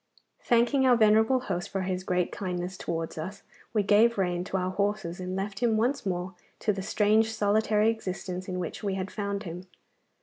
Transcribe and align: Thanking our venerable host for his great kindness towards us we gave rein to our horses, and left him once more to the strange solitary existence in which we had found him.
Thanking 0.41 0.87
our 0.87 0.95
venerable 0.97 1.41
host 1.41 1.69
for 1.69 1.81
his 1.81 2.03
great 2.03 2.31
kindness 2.31 2.75
towards 2.75 3.19
us 3.19 3.43
we 3.71 3.83
gave 3.83 4.17
rein 4.17 4.43
to 4.45 4.57
our 4.57 4.71
horses, 4.71 5.19
and 5.19 5.35
left 5.35 5.59
him 5.59 5.77
once 5.77 6.07
more 6.07 6.33
to 6.61 6.73
the 6.73 6.81
strange 6.81 7.31
solitary 7.31 7.91
existence 7.91 8.47
in 8.47 8.57
which 8.57 8.81
we 8.81 8.95
had 8.95 9.11
found 9.11 9.43
him. 9.43 9.67